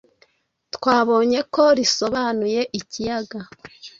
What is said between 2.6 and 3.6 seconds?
“ikiyaga”